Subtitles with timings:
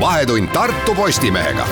[0.00, 1.64] vahetund Tartu Postimehega.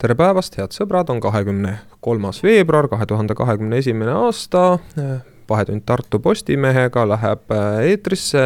[0.00, 4.78] tere päevast, head sõbrad, on kahekümne kolmas veebruar kahe tuhande kahekümne esimene aasta.
[5.48, 7.52] vahetund Tartu Postimehega läheb
[7.84, 8.42] eetrisse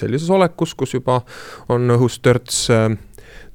[0.00, 1.20] sellises olekus, kus juba
[1.68, 2.66] on õhus törts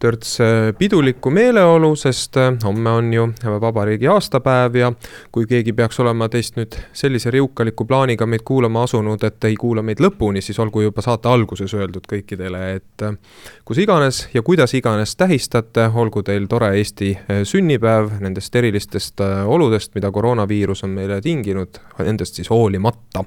[0.01, 3.27] törts äh, pidulikku meeleolu, sest äh, homme on ju
[3.61, 4.91] vabariigi aastapäev ja
[5.31, 9.83] kui keegi peaks olema teist nüüd sellise riukaliku plaaniga meid kuulama asunud, et ei kuula
[9.85, 13.17] meid lõpuni, siis olgu juba saate alguses öeldud kõikidele, et äh,
[13.65, 17.13] kus iganes ja kuidas iganes tähistate, olgu teil tore Eesti
[17.45, 23.25] sünnipäev nendest erilistest oludest, mida koroonaviirus on meile tinginud, nendest siis hoolimata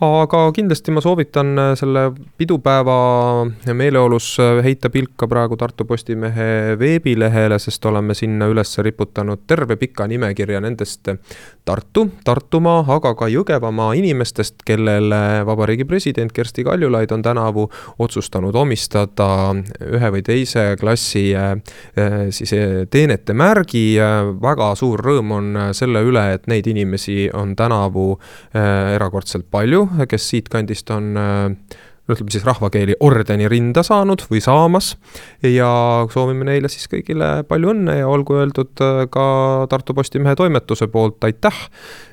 [0.00, 2.06] aga kindlasti ma soovitan äh, selle
[2.40, 2.94] pidupäeva
[3.76, 10.06] meeleolus äh, heita pilka praegu Tartu Postimehe veebilehele, sest oleme sinna üles riputanud terve pika
[10.08, 11.12] nimekirja nendest
[11.68, 17.66] Tartu, Tartumaa, aga ka Jõgevamaa inimestest, kellele Vabariigi President Kersti Kaljulaid on tänavu
[18.00, 19.52] otsustanud omistada
[19.84, 21.52] ühe või teise klassi äh,
[22.32, 22.54] siis
[22.90, 23.84] teenete märgi.
[24.40, 28.14] väga suur rõõm on selle üle, et neid inimesi on tänavu
[28.54, 31.78] erakordselt palju kes siitkandist on äh,
[32.10, 34.94] ütleme siis rahvakeeli ordeni rinda saanud või saamas.
[35.42, 35.70] ja
[36.12, 39.26] soovime neile siis kõigile palju õnne ja olgu öeldud äh, ka
[39.70, 41.66] Tartu Postimehe toimetuse poolt aitäh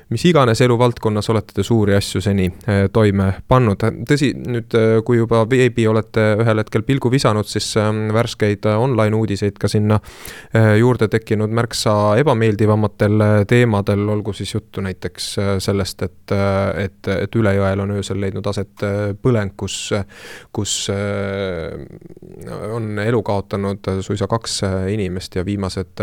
[0.08, 3.82] mis iganes eluvaldkonnas olete te suuri asju seni äh, toime pannud.
[4.08, 8.78] tõsi, nüüd äh, kui juba veebi olete ühel hetkel pilgu visanud, siis ähm, värskeid äh,
[8.80, 9.98] online uudiseid ka sinna
[10.78, 15.26] juurde tekkinud märksa ebameeldivamatel teemadel, olgu siis juttu näiteks
[15.62, 16.34] sellest, et,
[16.78, 18.84] et, et üle jõel on öösel leidnud aset
[19.22, 19.76] põleng, kus,
[20.54, 20.74] kus
[22.72, 24.60] on elu kaotanud suisa kaks
[24.92, 26.02] inimest ja viimased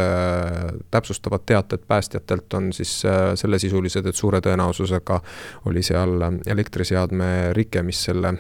[0.91, 2.97] täpsustavad teated päästjatelt on siis
[3.41, 5.19] sellesisulised sellised, et suure tõenäosusega
[5.69, 8.33] oli seal elektriseadme rike, mis selle,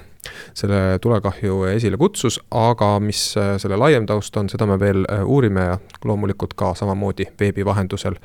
[0.53, 5.79] selle tulekahju esile kutsus, aga mis selle laiem taust on, seda me veel uurime ja
[6.05, 8.19] loomulikult ka samamoodi veebi vahendusel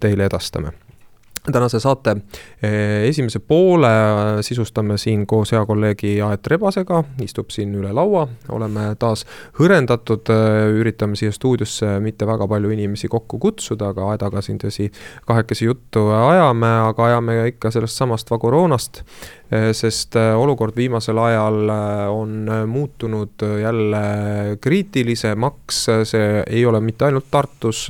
[0.00, 0.85] teile edastame
[1.52, 2.16] tänase saate
[2.62, 3.88] eh, esimese poole
[4.40, 9.24] sisustame siin koos hea kolleegi Aet Rebasega, istub siin üle laua, oleme taas
[9.60, 14.90] hõrendatud, eh, üritame siia stuudiosse mitte väga palju inimesi kokku kutsuda, aga Aedaga siin tõsi,
[15.26, 19.02] kahekesi juttu ajame, aga ajame ikka sellest samast koroonast.
[19.46, 21.70] Eh, sest olukord viimasel ajal
[22.10, 24.02] on muutunud jälle
[24.60, 27.86] kriitilisemaks, see ei ole mitte ainult Tartus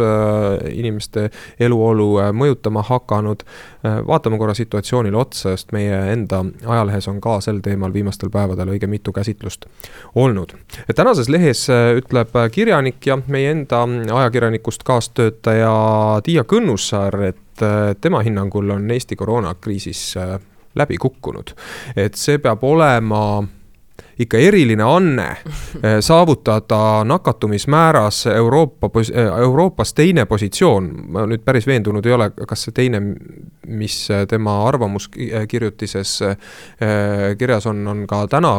[0.73, 1.31] inimeste
[1.61, 3.45] eluolu mõjutama hakanud,
[3.87, 8.73] Äh, vaatame korra situatsioonile otsa, sest meie enda ajalehes on ka sel teemal viimastel päevadel
[8.73, 9.67] õige mitu käsitlust
[10.15, 10.55] olnud.
[10.95, 13.85] tänases lehes äh, ütleb kirjanik ja meie enda
[14.21, 15.73] ajakirjanikust kaastöötaja
[16.25, 20.03] Tiia Kõnnussaar, et äh, tema hinnangul on Eesti koroonakriisis
[20.77, 21.55] läbi kukkunud.
[21.97, 23.43] et see peab olema
[24.19, 30.91] ikka eriline anne eh, saavutada nakatumismääras Euroopa, eh, Euroopas teine positsioon.
[31.09, 33.01] ma nüüd päris veendunud ei ole, kas see teine,
[33.67, 33.97] mis
[34.29, 36.37] tema arvamuskirjutises eh,
[37.39, 38.53] kirjas on, on ka täna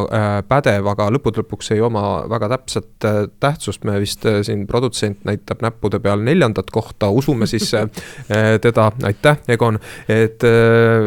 [0.47, 3.07] pädev, aga lõppude lõpuks ei oma väga täpset
[3.39, 3.83] tähtsust.
[3.83, 7.71] me vist siin produtsent näitab näppude peal neljandat kohta, usume siis
[8.65, 9.79] teda, aitäh, Egon.
[10.09, 10.43] et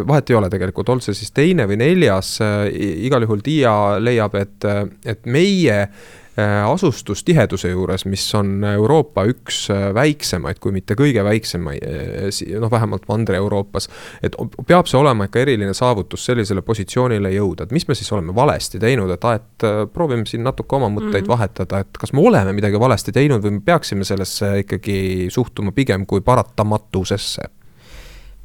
[0.06, 2.38] vahet ei ole tegelikult, olgu see siis teine või neljas,
[2.70, 4.66] igal juhul Tiia leiab, et,
[5.06, 11.84] et meie äh, asustustiheduse juures, mis on Euroopa üks äh, väiksemaid, kui mitte kõige väiksemaid,
[11.84, 13.88] äh, noh, vähemalt Mandri-Euroopas.
[14.22, 14.36] et
[14.66, 18.80] peab see olema ikka eriline saavutus sellisele positsioonile jõuda, et mis me siis oleme valesti
[18.82, 21.32] teinud, et, et proovime siin natuke oma mõtteid mm -hmm.
[21.34, 26.06] vahetada, et kas me oleme midagi valesti teinud või me peaksime sellesse ikkagi suhtuma pigem
[26.06, 27.59] kui paratamatusesse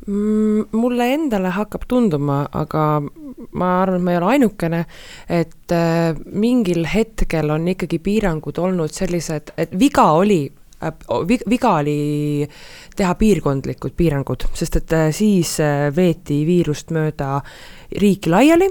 [0.07, 3.01] mulle endale hakkab tunduma, aga
[3.57, 4.83] ma arvan, et ma ei ole ainukene,
[5.29, 10.93] et äh, mingil hetkel on ikkagi piirangud olnud sellised, et viga oli äh,
[11.49, 12.47] viga oli
[12.95, 15.57] teha piirkondlikud piirangud, sest et äh, siis
[15.95, 17.39] veeti viirust mööda
[18.01, 18.69] riiki laiali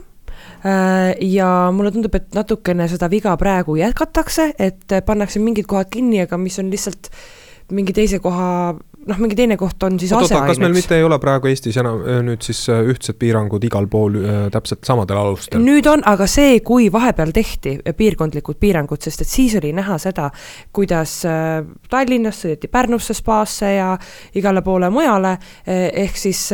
[0.65, 6.39] ja mulle tundub, et natukene seda viga praegu jätkatakse, et pannakse mingid kohad kinni, aga
[6.41, 7.11] mis on lihtsalt
[7.73, 8.75] mingi teise koha
[9.11, 10.55] noh, mingi teine koht on siis aseaineks.
[10.55, 14.19] kas meil mitte ei ole praegu Eestis enam nüüd siis ühtsed piirangud igal pool
[14.55, 15.63] täpselt samadel alustel?
[15.65, 20.31] nüüd on, aga see, kui vahepeal tehti piirkondlikud piirangud, sest et siis oli näha seda,
[20.75, 21.21] kuidas
[21.91, 23.91] Tallinnast sõideti Pärnusse spaasse ja
[24.39, 25.37] igale poole mujale,
[25.67, 26.49] ehk siis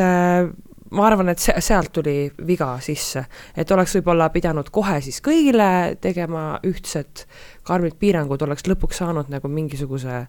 [0.91, 2.15] ma arvan, et see, sealt tuli
[2.47, 3.25] viga sisse,
[3.57, 7.25] et oleks võib-olla pidanud kohe siis kõigile tegema ühtsed
[7.67, 10.25] karmid piirangud, oleks lõpuks saanud nagu mingisuguse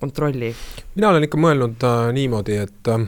[0.00, 0.54] kontrolli.
[0.94, 3.06] mina olen ikka mõelnud äh, niimoodi, et äh,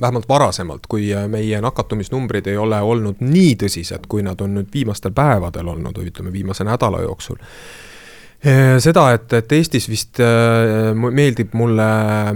[0.00, 4.70] vähemalt varasemalt, kui äh, meie nakatumisnumbrid ei ole olnud nii tõsised, kui nad on nüüd
[4.74, 7.40] viimastel päevadel olnud või ütleme, viimase nädala jooksul
[8.84, 11.86] seda, et, et Eestis vist äh, meeldib mulle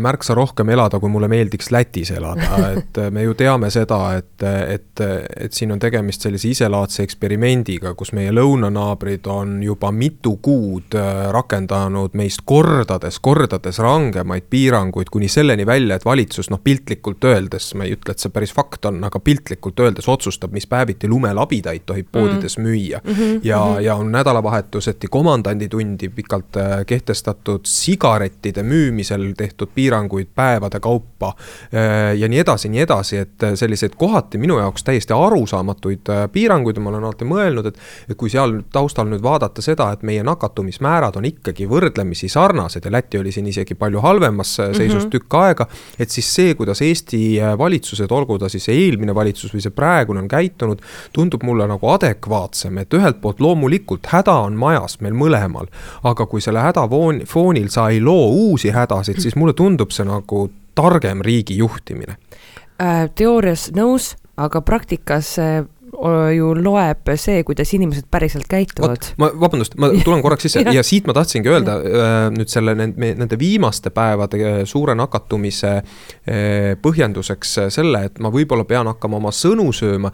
[0.01, 4.45] märksa rohkem elada, kui mulle meeldiks Lätis elada, et äh, me ju teame seda, et,
[4.47, 5.03] et,
[5.37, 11.29] et siin on tegemist sellise iselaadse eksperimendiga, kus meie lõunanaabrid on juba mitu kuud äh,
[11.35, 17.85] rakendanud meist kordades, kordades rangemaid piiranguid, kuni selleni välja, et valitsus noh, piltlikult öeldes, ma
[17.85, 22.09] ei ütle, et see päris fakt on, aga piltlikult öeldes otsustab, mis päeviti lumelabidaid tohib
[22.13, 22.65] poodides mm.
[22.65, 23.13] müüa mm.
[23.13, 23.85] -hmm, ja mm, -hmm.
[23.85, 31.35] ja on nädalavahetuseti komandanditund tundi pikalt äh, kehtestatud sigarettide müümisel tehtud piiranguid päevade kaupa
[31.75, 36.79] äh, ja nii edasi, nii edasi, et äh, selliseid kohati minu jaoks täiesti arusaamatuid piiranguid
[36.79, 37.79] ma olen alati mõelnud, et
[38.09, 42.93] et kui seal taustal nüüd vaadata seda, et meie nakatumismäärad on ikkagi võrdlemisi sarnased ja
[42.93, 45.11] Läti oli siin isegi palju halvemas seisus mm -hmm.
[45.11, 45.67] tükk aega,
[45.99, 50.29] et siis see, kuidas Eesti valitsused, olgu ta siis eelmine valitsus või see praegune on
[50.29, 55.67] käitunud, tundub mulle nagu adekvaatsem, et ühelt poolt loomulikult häda on majas meil mõlemal,
[56.03, 56.87] aga kui selle häda
[57.27, 60.49] foonil sa ei loo uusi hädasid, siis mulle tundub see nagu
[60.79, 62.19] targem riigi juhtimine.
[62.79, 65.35] Äh, teoorias nõus, aga praktikas
[66.37, 69.09] ju loeb see, kuidas inimesed päriselt käituvad.
[69.19, 70.75] ma, vabandust, ma tulen korraks sisse ja.
[70.77, 75.79] ja siit ma tahtsingi öelda äh, nüüd selle nende viimaste päevade äh, suure nakatumise
[76.85, 80.11] põhjenduseks selle, et ma võib-olla pean hakkama oma sõnu sööma.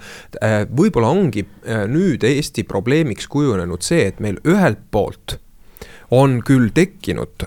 [0.70, 1.42] võib-olla ongi
[1.90, 5.40] nüüd Eesti probleemiks kujunenud see, et meil ühelt poolt
[6.10, 7.46] on küll tekkinud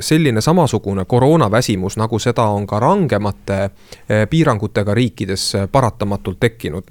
[0.00, 3.58] selline samasugune koroonaväsimus, nagu seda on ka rangemate
[4.30, 6.84] piirangutega riikides paratamatult tekkinud.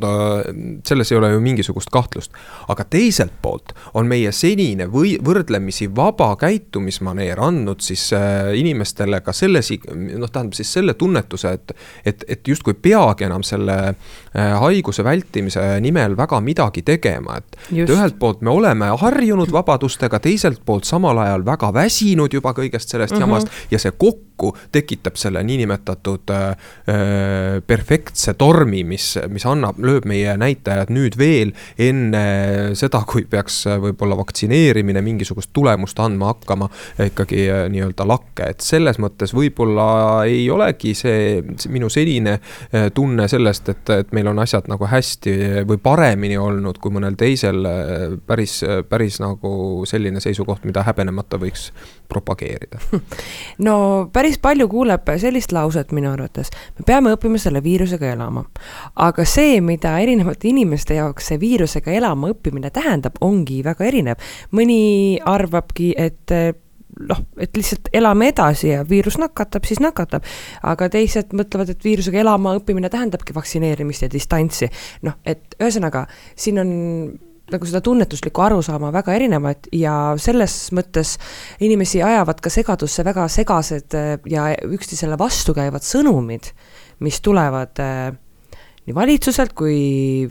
[0.84, 2.32] selles ei ole ju mingisugust kahtlust.
[2.68, 8.12] aga teiselt poolt on meie senine või võrdlemisi vaba käitumismaneer andnud siis
[8.54, 9.62] inimestele ka selle,
[9.94, 11.72] noh, tähendab siis selle tunnetuse, et,
[12.06, 13.96] et, et justkui peagi enam selle
[14.36, 20.62] haiguse vältimise nimel väga midagi tegema, et, et ühelt poolt me oleme harjunud vabadustega, teiselt
[20.66, 23.22] poolt samal ajal väga väsinud juba kõigest sellest mm -hmm.
[23.22, 24.25] jamast ja see kokku
[24.72, 26.48] tekitab selle niinimetatud äh,
[26.90, 32.26] äh, perfektse tormi, mis, mis annab, lööb meie näitajad nüüd veel enne
[32.78, 36.70] seda, kui peaks võib-olla vaktsineerimine mingisugust tulemust andma hakkama,
[37.08, 39.88] ikkagi äh, nii-öelda lakke, et selles mõttes võib-olla
[40.30, 44.90] ei olegi see, see minu senine äh, tunne sellest, et, et meil on asjad nagu
[44.90, 48.60] hästi või paremini olnud kui mõnel teisel äh, päris,
[48.90, 51.70] päris nagu selline seisukoht, mida häbenemata võiks
[52.10, 52.82] propageerida.
[53.68, 53.76] no
[54.14, 58.46] päris palju kuuleb sellist lauset minu arvates, me peame õppima selle viirusega elama.
[58.96, 64.16] aga see, mida erinevate inimeste jaoks see viirusega elama õppimine tähendab, ongi väga erinev.
[64.52, 66.32] mõni arvabki, et
[67.10, 70.24] noh, et lihtsalt elame edasi ja viirus nakatab, siis nakatab.
[70.64, 74.70] aga teised mõtlevad, et viirusega elama õppimine tähendabki vaktsineerimist ja distantsi.
[75.08, 76.06] noh, et ühesõnaga,
[76.36, 76.72] siin on
[77.54, 81.16] nagu seda tunnetuslikku arusaama väga erinevat ja selles mõttes
[81.66, 86.54] inimesi ajavad ka segadusse väga segased äh, ja üksteisele vastukäivad sõnumid,
[87.06, 88.14] mis tulevad äh,
[88.86, 89.78] nii valitsuselt kui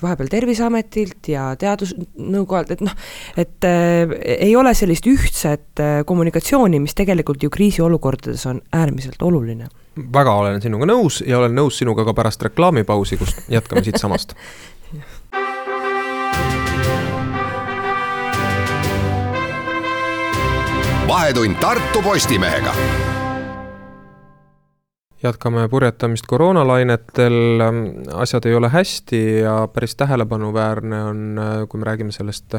[0.03, 2.95] vahepeal Terviseametilt ja Teadusnõukojalt, et noh,
[3.41, 9.69] et äh, ei ole sellist ühtset äh, kommunikatsiooni, mis tegelikult ju kriisiolukordades on äärmiselt oluline.
[10.13, 14.35] väga olen sinuga nõus ja olen nõus sinuga ka pärast reklaamipausi, kus jätkame siitsamast
[21.09, 22.75] vahetund Tartu Postimehega.
[25.23, 27.61] Jätkame purjetamist koroonalainetel,
[28.13, 32.55] asjad ei ole hästi ja päris tähelepanuväärne on, kui me räägime sellest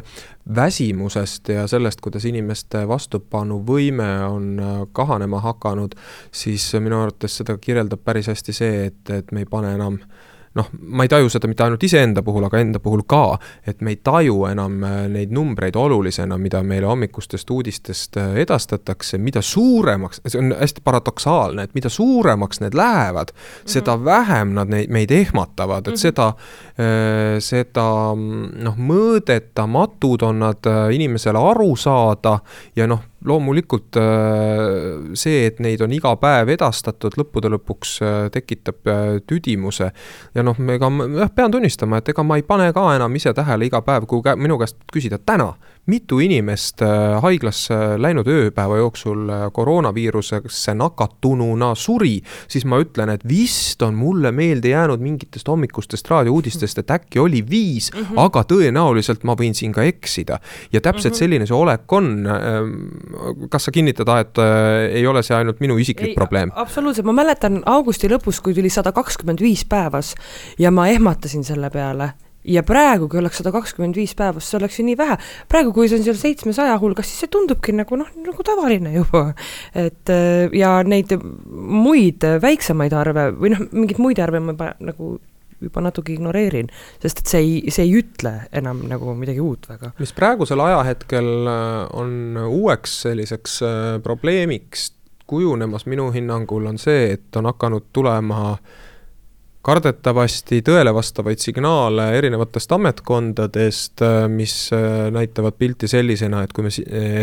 [0.55, 4.61] väsimusest ja sellest, kuidas inimeste vastupanuvõime on
[4.91, 5.93] kahanema hakanud,
[6.31, 10.34] siis minu arvates seda kirjeldab päris hästi see, et, et me ei pane enam äh,
[10.55, 13.91] noh, ma ei taju seda mitte ainult iseenda puhul, aga enda puhul ka, et me
[13.95, 20.21] ei taju enam äh, neid numbreid olulisena, mida meile hommikustest uudistest äh, edastatakse, mida suuremaks,
[20.25, 23.73] see on hästi paradoksaalne, et mida suuremaks need lähevad mm, -hmm.
[23.77, 26.05] seda vähem nad neid, meid ehmatavad, et mm -hmm.
[26.07, 26.27] seda,
[26.79, 32.39] äh, seda noh, mõõdetamatud on nad inimesele aru saada
[32.75, 33.97] ja noh, loomulikult
[35.17, 37.97] see, et neid on iga päev edastatud, lõppude lõpuks
[38.33, 38.91] tekitab
[39.27, 39.91] tüdimuse.
[40.35, 43.33] ja noh, ega ma jah, pean tunnistama, et ega ma ei pane ka enam ise
[43.33, 45.53] tähele iga päev, kui minu käest küsida täna
[45.85, 52.15] mitu inimest äh, haiglasse läinud ööpäeva jooksul äh, koroonaviirusesse nakatununa suri,
[52.49, 57.43] siis ma ütlen, et vist on mulle meelde jäänud mingitest hommikustest raadiouudistest, et äkki oli
[57.49, 58.21] viis mm, -hmm.
[58.25, 60.39] aga tõenäoliselt ma võin siin ka eksida.
[60.73, 61.19] ja täpselt mm -hmm.
[61.19, 62.27] selline see olek on.
[63.51, 66.53] Kas sa kinnitad, et äh, ei ole see ainult minu isiklik ei, probleem?
[66.55, 70.13] absoluutselt, ma mäletan augusti lõpus, kui tuli sada kakskümmend viis päevas
[70.59, 72.13] ja ma ehmatasin selle peale
[72.45, 75.17] ja praegu, kui oleks sada kakskümmend viis päevas, see oleks ju nii vähe.
[75.51, 79.27] praegu, kui see on seal seitsmesaja hulgas, siis see tundubki nagu noh, nagu tavaline juba.
[79.73, 81.15] et äh, ja neid
[81.51, 85.15] muid väiksemaid arve või noh, mingeid muid arve ma juba nagu
[85.63, 86.69] juba natuke ignoreerin,
[87.01, 89.93] sest et see ei, see ei ütle enam nagu midagi uut väga.
[89.99, 94.91] mis praegusel ajahetkel äh, on uueks selliseks äh, probleemiks
[95.27, 98.57] kujunemas minu hinnangul on see, et on hakanud tulema
[99.65, 104.69] kardetavasti tõele vastavaid signaale erinevatest ametkondadest, äh, mis
[105.15, 106.73] näitavad pilti sellisena, et kui me,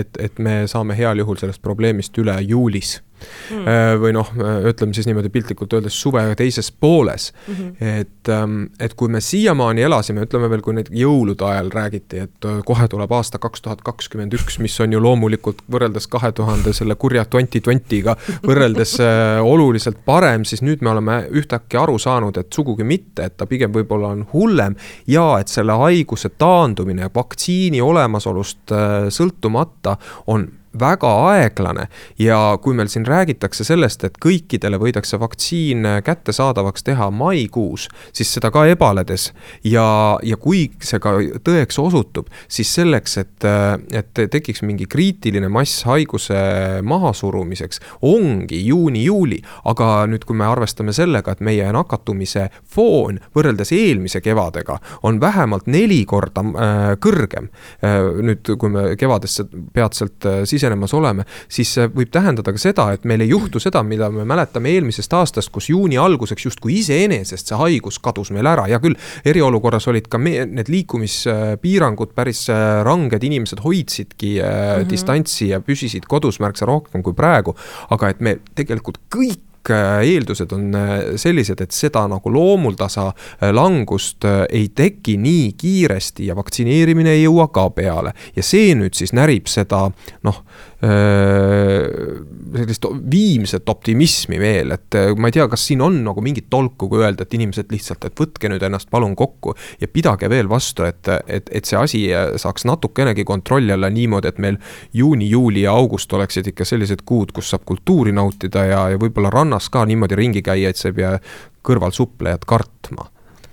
[0.01, 4.01] et, et me saame heal juhul sellest probleemist üle juulis mm..
[4.03, 4.33] või noh,
[4.69, 7.55] ütleme siis niimoodi piltlikult öeldes suve teises pooles mm.
[7.55, 8.01] -hmm.
[8.01, 12.49] et, ähm, et kui me siiamaani elasime, ütleme veel, kui neid jõulude ajal räägiti, et
[12.49, 16.73] äh, kohe tuleb aasta kaks tuhat kakskümmend üks, mis on ju loomulikult võrreldes kahe tuhande
[16.77, 22.39] selle kurja twenty twenty'ga võrreldes äh, oluliselt parem, siis nüüd me oleme ühtäkki aru saanud,
[22.39, 24.77] et sugugi mitte, et ta pigem võib-olla on hullem
[25.07, 30.49] ja et selle haiguse taandumine vaktsiini olemasolust äh, sõltumata on
[30.81, 31.87] väga aeglane
[32.19, 38.51] ja kui meil siin räägitakse sellest, et kõikidele võidakse vaktsiin kättesaadavaks teha maikuus, siis seda
[38.55, 39.31] ka ebaledes.
[39.65, 41.15] Ja, ja kui see ka
[41.45, 43.49] tõeks osutub, siis selleks, et,
[43.93, 46.39] et tekiks mingi kriitiline mass haiguse
[46.83, 54.21] mahasurumiseks, ongi juuni-juuli, aga nüüd, kui me arvestame sellega, et meie nakatumise foon võrreldes eelmise
[54.25, 57.49] kevadega on vähemalt neli korda äh, kõrgem
[57.85, 62.89] äh,, nüüd, kui me kevadesse peatselt äh, sisenemas oleme, siis see võib tähendada ka seda,
[62.95, 67.51] et meil ei juhtu seda, mida me mäletame eelmisest aastast, kus juuni alguseks justkui iseenesest
[67.51, 68.97] see haigus kadus meil ära, hea küll,
[69.29, 74.91] eriolukorras olid ka me, need liikumispiirangud päris äh, ranged, inimesed hoidsidki mm -hmm.
[74.91, 77.57] distantsi ja püsisid kodus märksa rohkem kui praegu,
[77.91, 80.75] aga et me tegelikult kõik kõik äh, eeldused on
[81.17, 83.13] sellised, et seda nagu loomuldasa
[83.53, 88.13] langust ei teki nii kiiresti ja vaktsineerimine ei jõua ka peale.
[88.37, 89.91] ja see nüüd siis närib seda
[90.23, 90.43] noh,
[90.83, 97.05] sellist viimset optimismi veel, et ma ei tea, kas siin on nagu mingit tolku, kui
[97.05, 101.07] öelda, et inimesed lihtsalt, et võtke nüüd ennast palun kokku ja pidage veel vastu, et,
[101.31, 102.03] et, et see asi
[102.43, 104.59] saaks natukenegi kontrolli alla niimoodi, et meil
[104.93, 109.31] juuni, juuli ja august oleksid ikka sellised kuud, kus saab kultuuri nautida ja, ja võib-olla
[109.31, 111.15] rannas ka niimoodi ringi käia, et sa ei pea
[111.63, 113.07] kõrval suplejat kartma.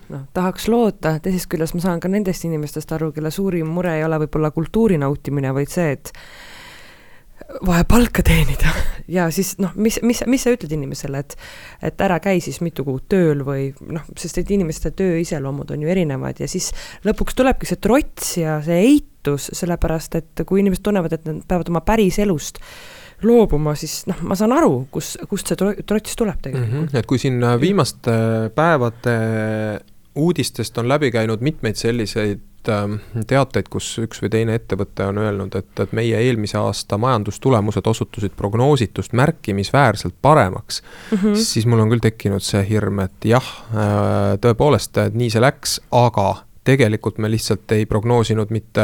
[0.09, 4.07] Noh, tahaks loota, teisest küljest ma saan ka nendest inimestest aru, kelle suurim mure ei
[4.07, 6.09] ole võib-olla kultuuri nautimine, vaid see, et
[7.65, 8.72] vaja palka teenida
[9.18, 11.36] ja siis noh, mis, mis, mis sa ütled inimesele, et
[11.89, 15.84] et ära käi siis mitu kuud tööl või noh, sest et inimeste töö iseloomud on
[15.84, 16.72] ju erinevad ja siis
[17.08, 21.72] lõpuks tulebki see trots ja see eitus, sellepärast et kui inimesed tunnevad, et nad peavad
[21.74, 22.62] oma päris elust
[23.25, 26.86] loobuma, siis noh, ma saan aru, kus, kust see trots tuleb tegelikult mm.
[26.88, 27.00] -hmm.
[27.00, 28.13] et kui siin viimaste
[28.56, 29.15] päevade
[30.20, 32.98] uudistest on läbi käinud mitmeid selliseid Ähm,
[33.28, 38.34] teateid, kus üks või teine ettevõte on öelnud, et, et meie eelmise aasta majandustulemused osutusid
[38.38, 41.38] prognoositust märkimisväärselt paremaks mm, -hmm.
[41.40, 46.28] siis mul on küll tekkinud see hirm, et jah, äh, tõepoolest, nii see läks, aga
[46.70, 48.84] tegelikult me lihtsalt ei prognoosinud mitte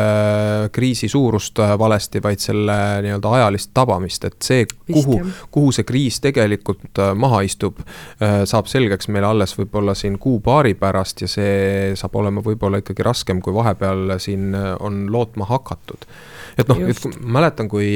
[0.74, 5.20] kriisi suurust äh, valesti, vaid selle nii-öelda ajalist tabamist, et see, kuhu,
[5.54, 7.82] kuhu see kriis tegelikult äh, maha istub,
[8.24, 13.06] äh, saab selgeks meile alles võib-olla siin kuu-paari pärast ja see saab olema võib-olla ikkagi
[13.06, 16.08] raskem, kui vahepeal siin on lootma hakatud.
[16.58, 17.94] et noh, et mäletan, kui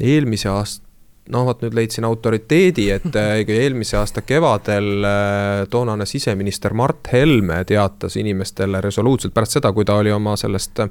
[0.00, 0.83] eelmise aasta
[1.32, 7.62] noh, vot nüüd leidsin autoriteedi, et äh, eelmise aasta kevadel äh, toonane siseminister Mart Helme
[7.64, 10.90] teatas inimestele resoluutselt pärast seda, kui ta oli oma sellest äh,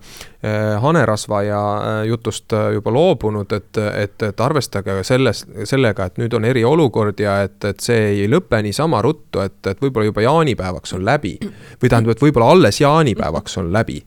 [0.81, 1.61] hanerasva ja
[2.09, 7.59] jutust juba loobunud, et, et, et arvestage selles, sellega, et nüüd on eriolukord ja et,
[7.69, 11.37] et see ei lõpe niisama ruttu, et, et võib-olla juba jaanipäevaks on läbi.
[11.81, 14.01] või tähendab, et võib-olla alles jaanipäevaks on läbi.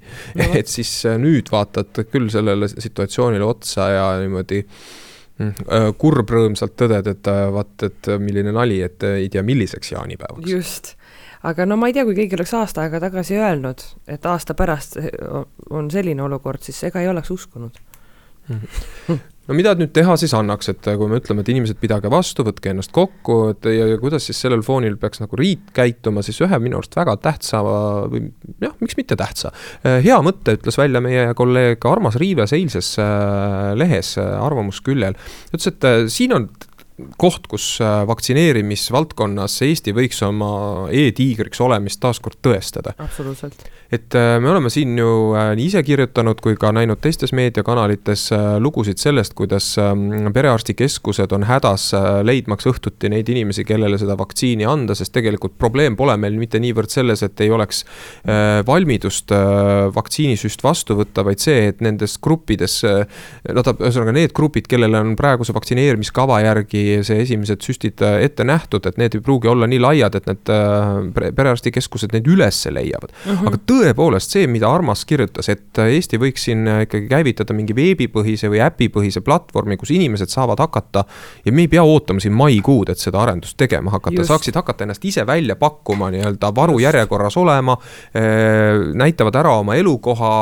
[0.58, 0.90] et siis
[1.22, 4.64] nüüd vaatad küll sellele situatsioonile otsa ja niimoodi
[6.00, 10.48] kurb rõõmsalt tõded, et äh, vaat, et milline nali, et äh, ei tea, milliseks jaanipäevaks.
[10.50, 10.94] just,
[11.46, 14.96] aga no ma ei tea, kui keegi oleks aasta aega tagasi öelnud, et aasta pärast
[15.70, 17.80] on selline olukord, siis ega ei oleks uskunud
[18.48, 18.60] mm.
[18.60, 19.18] -hmm.
[19.46, 22.72] No mida nüüd teha siis annaks, et kui me ütleme, et inimesed, pidage vastu, võtke
[22.72, 26.60] ennast kokku, et ja, ja kuidas siis sellel foonil peaks nagu riik käituma, siis ühe
[26.62, 28.26] minu arust väga tähtsa või
[28.62, 29.52] jah, miks mitte tähtsa,
[29.84, 35.16] hea mõtte ütles välja meie kolleeg Armas Riives eilses äh, lehes äh, Arvamusküljel.
[35.52, 36.48] ütles, et äh, siin on
[37.20, 37.76] koht, kus
[38.08, 40.50] vaktsineerimisvaldkonnas Eesti võiks oma
[40.90, 42.96] e-tiigriks olemist taaskord tõestada.
[42.98, 47.30] absoluutselt et äh, me oleme siin ju äh, nii ise kirjutanud kui ka näinud teistes
[47.36, 51.92] meediakanalites äh, lugusid sellest, kuidas ähm, perearstikeskused on hädas
[52.26, 56.90] leidmaks õhtuti neid inimesi, kellele seda vaktsiini anda, sest tegelikult probleem pole meil mitte niivõrd
[56.90, 57.84] selles, et ei oleks
[58.66, 59.30] valmidust
[59.94, 62.78] vaktsiinisüst vastu võtta, vaid see, et nendes gruppides,
[63.54, 68.86] no ta, ühesõnaga need grupid, kellele on praeguse vaktsineerimiskava järgi see esimesed süstid ette nähtud,
[68.86, 70.52] et need ei pruugi olla nii laiad, et need
[71.36, 73.32] perearstikeskused neid üles leiavad mm.
[73.32, 73.48] -hmm.
[73.50, 78.60] aga tõepoolest see, mida Armas kirjutas, et Eesti võiks siin ikkagi käivitada mingi veebipõhise või
[78.64, 81.04] äpipõhise platvormi, kus inimesed saavad hakata.
[81.44, 85.04] ja me ei pea ootama siin maikuud, et seda arendust tegema hakata, saaksid hakata ennast
[85.04, 87.76] ise välja pakkuma nii-öelda varujärjekorras olema.
[88.94, 90.32] Näitavad ära oma elukoha,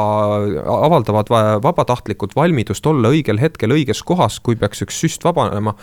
[0.65, 1.31] avaldavad
[1.63, 5.75] vabatahtlikult valmidust olla õigel hetkel õiges kohas, kui peaks üks süst vabanema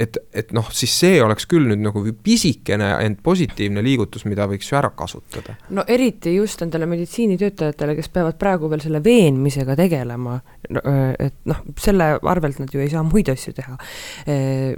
[0.00, 4.70] et, et noh, siis see oleks küll nüüd nagu pisikene, ent positiivne liigutus, mida võiks
[4.70, 5.56] ju ära kasutada.
[5.76, 10.38] no eriti just nendele meditsiinitöötajatele, kes peavad praegu veel selle veenmisega tegelema,
[10.70, 13.76] et noh, selle arvelt nad ju ei saa muid asju teha.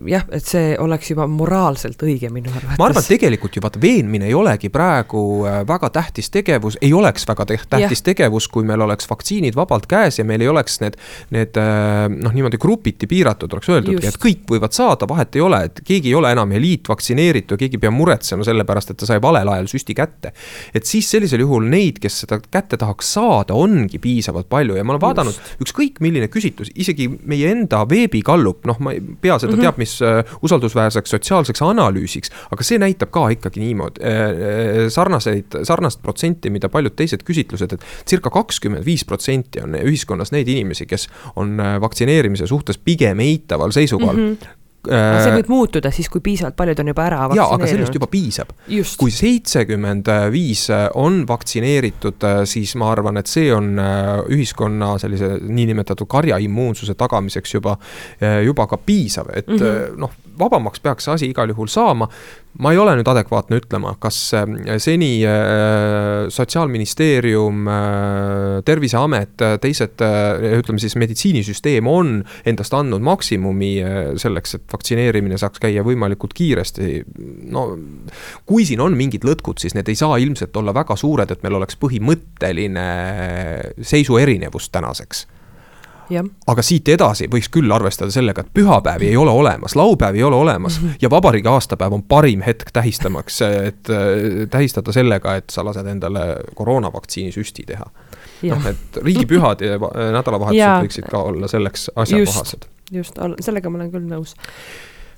[0.09, 2.79] jah, et see oleks juba moraalselt õige minu arvates.
[2.81, 6.93] ma arvan, et tegelikult ju vaata, veenmine ei olegi praegu äh, väga tähtis tegevus, ei
[6.97, 8.07] oleks väga tähtis ja.
[8.11, 10.99] tegevus, kui meil oleks vaktsiinid vabalt käes ja meil ei oleks need,
[11.35, 15.63] need äh, noh, niimoodi grupiti piiratud, oleks öeldudki, et kõik võivad saada vahet ei ole,
[15.69, 19.21] et keegi ei ole enam eliitvaktsineeritud, keegi ei pea muretsema selle pärast, et ta sai
[19.23, 20.33] valel ajal süsti kätte.
[20.75, 24.95] et siis sellisel juhul neid, kes seda kätte tahaks saada, ongi piisavalt palju ja ma
[24.95, 29.59] olen vaadanud ükskõik milline küsitlus, isegi meie enda veebikallup, noh, ma ei pea seda mm
[29.59, 29.63] -hmm.
[29.63, 36.03] teab mis uh, usaldusväärseks sotsiaalseks analüüsiks, aga see näitab ka ikkagi niimoodi uh, sarnaseid, sarnast
[36.03, 41.09] protsenti, mida paljud teised küsitlused, et circa kakskümmend viis protsenti on ühiskonnas neid inimesi, kes
[41.37, 44.33] on vaktsineerimise suhtes pigem eitaval seisukohal mm.
[44.33, 47.53] -hmm see võib muutuda siis, kui piisavalt paljud on juba ära vaktsineerinud.
[47.53, 48.53] jaa, aga sellest juba piisab.
[48.99, 50.67] kui seitsekümmend viis
[50.99, 57.77] on vaktsineeritud, siis ma arvan, et see on äh, ühiskonna sellise niinimetatud karjaimmuunsuse tagamiseks juba,
[58.23, 59.99] äh, juba ka piisav, et mm -hmm.
[60.03, 62.09] noh, vabamaks peaks see asi igal juhul saama
[62.61, 64.45] ma ei ole nüüd adekvaatne ütlema, kas äh,
[64.83, 70.05] seni äh, Sotsiaalministeerium, äh, Terviseamet, teised,
[70.61, 72.15] ütleme siis meditsiinisüsteem on
[72.49, 73.73] endast andnud maksimumi
[74.21, 77.03] selleks, et vaktsineerimine saaks käia võimalikult kiiresti.
[77.53, 77.67] no
[78.47, 81.57] kui siin on mingid lõtkud, siis need ei saa ilmselt olla väga suured, et meil
[81.59, 82.89] oleks põhimõtteline
[83.81, 85.27] seisuerinevus tänaseks
[86.47, 90.37] aga siit edasi võiks küll arvestada sellega, et pühapäevi ei ole olemas, laupäevi ei ole
[90.37, 90.95] olemas mm -hmm.
[91.03, 96.37] ja vabariigi aastapäev on parim hetk tähistamaks, et äh, tähistada sellega, et sa lased endale
[96.55, 97.87] koroonavaktsiini süsti teha.
[98.43, 99.79] noh, et riigipühad ja
[100.13, 102.67] nädalavahetused võiksid ka olla selleks asjakohased.
[102.93, 104.35] just, just, sellega ma olen küll nõus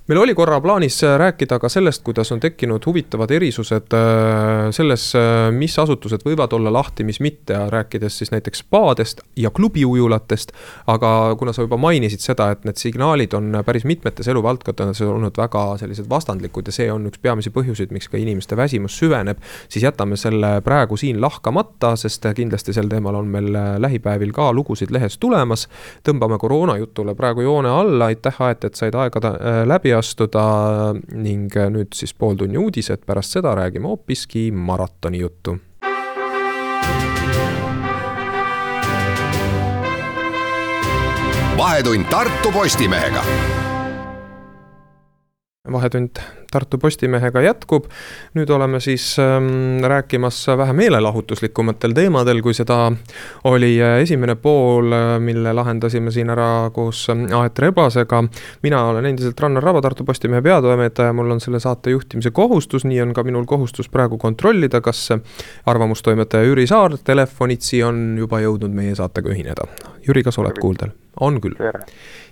[0.06, 5.06] meil oli korra plaanis äh, rääkida ka sellest, kuidas on tekkinud huvitavad erisused äh, selles,
[5.16, 10.52] äh, mis asutused võivad olla lahti, mis mitte, rääkides siis näiteks spaadest ja klubiujulatest.
[10.86, 15.62] aga kuna sa juba mainisid seda, et need signaalid on päris mitmetes eluvaldkondades olnud väga
[15.80, 20.20] sellised vastandlikud ja see on üks peamisi põhjuseid, miks ka inimeste väsimus süveneb, siis jätame
[20.20, 23.48] selle praegu siin lahkamata, sest kindlasti sel teemal on meil
[23.80, 25.68] lähipäevil ka lugusid lehes tulemas.
[26.04, 29.32] tõmbame koroonajutule praegu joone alla, aitäh, Aet, et said aega
[29.64, 35.58] läbi astuda ning nüüd siis pooltunni uudised, pärast seda räägime hoopiski maratoni juttu.
[41.58, 43.22] vahetund Tartu Postimehega
[45.72, 46.18] vahetund
[46.54, 47.88] Tartu Postimehega jätkub.
[48.34, 52.92] nüüd oleme siis ähm, rääkimas vähe meelelahutuslikumatel teemadel, kui seda
[53.50, 58.22] oli äh, esimene pool, äh, mille lahendasime siin ära koos ähm, Aet Rebasega.
[58.62, 63.02] mina olen endiselt Rannar Raba, Tartu Postimehe peatoimetaja, mul on selle saate juhtimise kohustus, nii
[63.02, 65.08] on ka minul kohustus praegu kontrollida, kas
[65.66, 69.66] arvamustoimetaja Jüri Saar telefonitsi on juba jõudnud meie saatega ühineda.
[70.06, 70.94] Jüri, kas oled kuuldel?
[71.20, 71.54] on küll.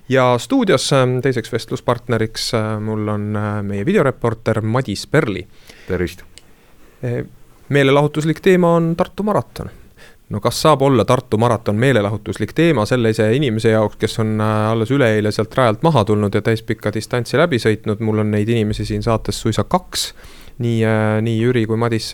[0.09, 5.47] Ja stuudios ähm, teiseks vestluspartneriks äh, mul on äh, meie videoreporter Madis Perli.
[5.89, 6.23] tervist.
[7.05, 7.25] Äh,
[7.69, 9.71] meelelahutuslik teema on Tartu maraton
[10.29, 15.33] no kas saab olla Tartu maraton meelelahutuslik teema sellise inimese jaoks, kes on alles üleeile
[15.33, 19.41] sealt rajalt maha tulnud ja täispikka distantsi läbi sõitnud, mul on neid inimesi siin saates
[19.41, 20.13] suisa kaks
[20.59, 20.83] nii,
[21.25, 22.11] nii Jüri kui Madis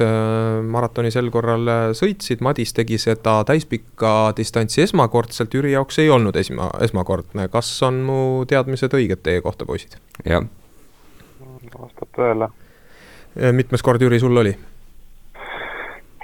[0.71, 6.71] maratoni sel korral sõitsid, Madis tegi seda täispikka distantsi esmakordselt, Jüri jaoks ei olnud esma,
[6.85, 9.99] esmakordne, kas on mu teadmised õiged teie kohta, poisid?
[10.25, 10.47] jah.
[11.75, 12.51] vastab tõele.
[13.53, 14.57] mitmes kord, Jüri, sul oli?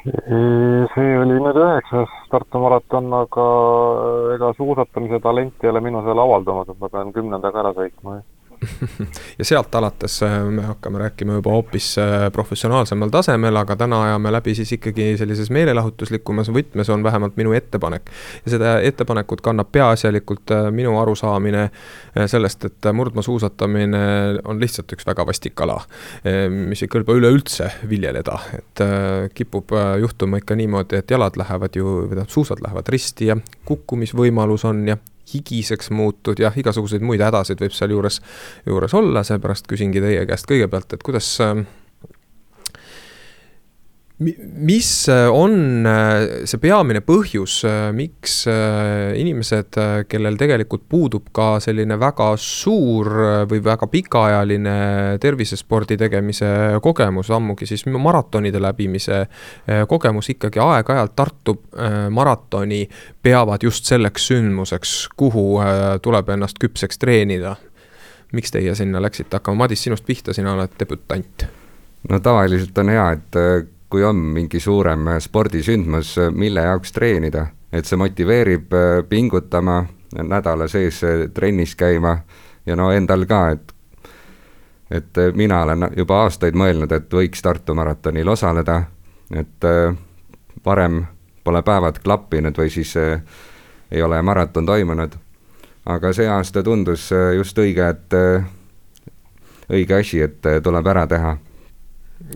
[0.05, 3.45] see oli nüüd üheksas Tartu maraton, aga
[4.35, 8.34] ega suusatamise talent ei ole minu seal avaldumas, et ma pean kümnendaga ära sõitma, jah
[9.39, 14.33] ja sealt alates äh, me hakkame rääkima juba hoopis äh, professionaalsemal tasemel, aga täna ajame
[14.33, 18.11] läbi siis ikkagi sellises meelelahutuslikumas võtmes, on vähemalt minu ettepanek.
[18.45, 21.69] ja seda ettepanekut kannab peaasjalikult äh, minu arusaamine
[22.31, 24.03] sellest, et murdmaasuusatamine
[24.45, 25.81] on lihtsalt üks väga vastik ala,
[26.51, 28.83] mis ei kõlba üleüldse viljeleda, et
[29.35, 33.37] kipub juhtuma ikka niimoodi, et jalad lähevad ju, või tähendab, suusad lähevad risti ja
[33.67, 34.99] kukkumisvõimalus on ja
[35.33, 38.21] higiseks muutud, jah, igasuguseid muid hädasid võib sealjuures,
[38.67, 41.65] juures olla, seepärast küsingi teie käest kõigepealt, et kuidas äh,
[44.19, 49.75] mis äh, on äh, see peamine põhjus, äh, miks inimesed,
[50.09, 53.11] kellel tegelikult puudub ka selline väga suur
[53.51, 54.77] või väga pikaajaline
[55.23, 56.49] tervisespordi tegemise
[56.85, 59.25] kogemus, ammugi siis maratonide läbimise
[59.91, 61.57] kogemus, ikkagi aeg-ajalt Tartu
[62.11, 62.83] maratoni
[63.23, 65.45] peavad just selleks sündmuseks, kuhu
[66.03, 67.57] tuleb ennast küpseks treenida?
[68.35, 71.45] miks teie sinna läksite hakkama, Madis, sinust pihta, sina oled debütant
[72.11, 73.39] no tavaliselt on hea, et
[73.95, 79.85] kui on mingi suurem äh, spordisündmus, äh, mille jaoks treenida, et see motiveerib äh, pingutama,
[80.19, 80.99] nädala sees
[81.35, 82.17] trennis käima
[82.67, 83.71] ja no endal ka, et
[84.91, 88.81] et mina olen juba aastaid mõelnud, et võiks Tartu maratonil osaleda,
[89.35, 89.67] et
[90.67, 91.01] varem
[91.45, 95.17] pole päevad klappinud või siis ei ole maraton toimunud.
[95.87, 98.15] aga see aasta tundus just õige, et
[99.71, 101.37] õige asi, et tuleb ära teha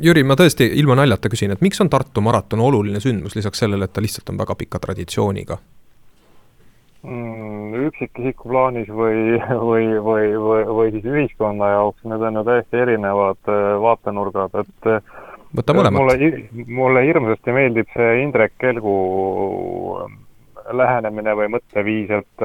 [0.03, 3.87] Jüri, ma tõesti ilma naljata küsin, et miks on Tartu maraton oluline sündmus, lisaks sellele,
[3.87, 5.59] et ta lihtsalt on väga pika traditsiooniga
[7.03, 7.87] mm,?
[7.89, 9.39] üksikisiku plaanis või,
[9.69, 14.91] või, või, või, või siis ühiskonna jaoks, need on ju täiesti erinevad äh, vaatenurgad, et
[14.91, 15.13] äh,
[15.57, 16.03] võta mõlemat.
[16.03, 18.97] mulle, mulle hirmsasti meeldib see Indrek Kelgu
[20.03, 20.19] äh,
[20.83, 22.43] lähenemine või mõtteviis, et,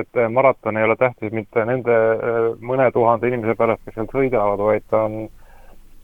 [0.00, 1.98] et maraton ei ole tähtis mitte nende
[2.58, 5.28] mõne tuhande inimese pärast, kes seal sõidavad, vaid ta on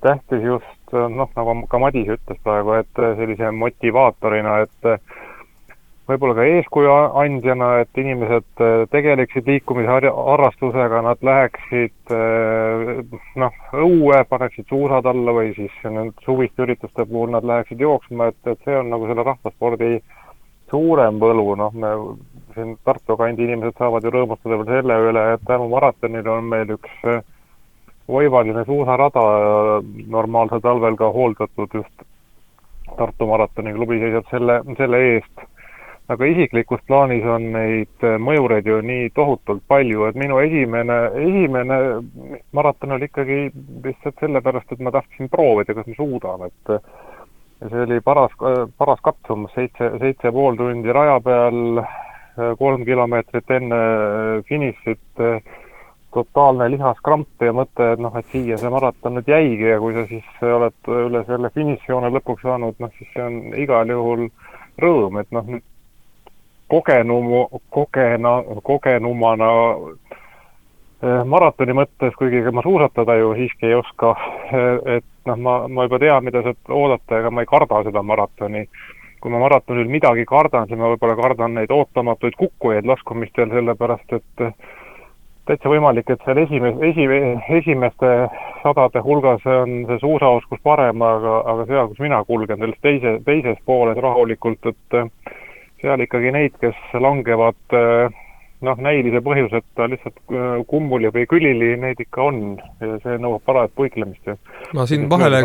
[0.05, 4.89] tähtis just noh, nagu ka Madis ütles praegu, et sellise motivaatorina, et
[6.11, 12.15] võib-olla ka eeskuju andjana, et inimesed tegeleksid liikumisharrastusega, nad läheksid
[13.45, 15.77] noh, õue, paneksid suusad alla või siis
[16.25, 20.01] suviste ürituste puhul nad läheksid jooksma, et, et see on nagu selle rahvaspordi
[20.71, 21.95] suurem võlu, noh, me
[22.55, 26.75] siin Tartu kandi inimesed saavad ju rõõmustada veel selle üle, et tänu maratonile on meil
[26.77, 27.23] üks äh,
[28.11, 29.23] oivaline suusarada
[30.07, 32.09] normaalsel talvel ka hooldatud just
[32.99, 35.47] Tartu maratoni klubi seisab selle, selle eest.
[36.11, 41.77] aga isiklikus plaanis on neid mõjureid ju nii tohutult palju, et minu esimene, esimene
[42.59, 43.37] maraton oli ikkagi
[43.85, 46.73] lihtsalt sellepärast, et ma tahtsin proovida, kas ma suudan, et
[47.61, 48.35] see oli paras,
[48.83, 51.85] paras katsumus, seitse, seitse pool tundi raja peal,
[52.59, 53.81] kolm kilomeetrit enne
[54.51, 55.23] finišit
[56.15, 60.07] totaalne lihaskramp ja mõte, et noh, et siia see maraton nüüd jäigi ja kui sa
[60.11, 64.29] siis oled üle selle finišijoone lõpuks saanud, noh siis see on igal juhul
[64.83, 65.67] rõõm, et noh, nüüd
[66.71, 67.31] kogenum,
[67.75, 69.51] kogena, kogenumana
[71.03, 74.15] eh, maratoni mõttes, kuigi ega ma suusatada ju siiski ei oska,
[74.53, 78.03] eh, et noh, ma, ma juba tean, mida sealt oodata, ega ma ei karda seda
[78.03, 78.67] maratoni.
[79.21, 84.45] kui ma maratonil midagi kardan, siis ma võib-olla kardan neid ootamatuid kukkujaid laskumistel, sellepärast et
[85.51, 87.09] täitsa võimalik, et seal esimes-, esi-,
[87.59, 88.15] esimeste
[88.63, 93.61] sadade hulgas on see suusaoskus parem, aga, aga seal, kus mina kulgen, selles teise, teises
[93.67, 94.99] pooles rahulikult, et
[95.83, 97.79] seal ikkagi neid, kes langevad
[98.61, 100.19] noh, näilise põhjuseta lihtsalt
[100.69, 102.43] kummuli või külili, neid ikka on
[102.81, 104.37] ja see nõuab parajat puiklemist ju.
[104.77, 105.41] ma siin vahele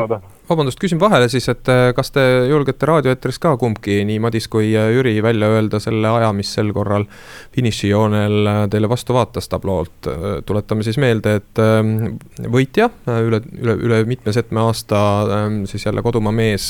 [0.49, 4.71] vabandust, küsin vahele siis, et äh, kas te julgete raadioeetris ka kumbki, nii Madis kui
[4.77, 7.07] äh, Jüri, välja öelda selle aja, mis sel korral
[7.55, 10.09] finišijoonel äh, teile vastu vaatas tabloolt.
[10.45, 12.17] tuletame siis meelde, et ähm,
[12.51, 14.99] võitja üle, üle, üle mitme-setme aasta
[15.37, 16.69] ähm, siis jälle kodumaa mees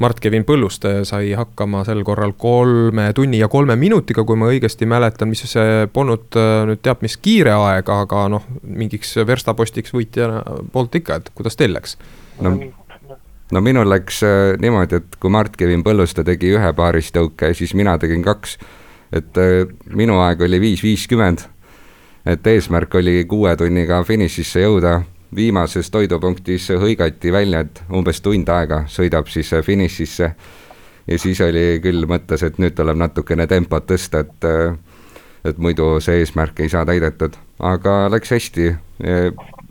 [0.00, 5.32] Mart-Kevin Põlluste sai hakkama sel korral kolme tunni ja kolme minutiga, kui ma õigesti mäletan,
[5.32, 5.44] mis
[5.92, 6.38] polnud
[6.70, 10.30] nüüd teab mis kiire aeg, aga noh, mingiks verstapostiks võitja
[10.72, 11.98] poolt ikka, et kuidas teil läks?
[12.42, 12.56] no
[13.52, 18.22] no minul läks äh, niimoodi, et kui Mart-Kevin Põlluste tegi ühe paaristõuke, siis mina tegin
[18.22, 18.58] kaks.
[19.12, 21.48] et äh, minu aeg oli viis viiskümmend.
[22.26, 25.02] et eesmärk oli kuue tunniga finišisse jõuda,
[25.34, 30.34] viimases toidupunktis hõigati välja, et umbes tund aega sõidab siis finišisse.
[31.06, 34.50] ja siis oli küll mõttes, et nüüd tuleb natukene tempot tõsta, et
[35.44, 38.76] et muidu see eesmärk ei saa täidetud, aga läks hästi.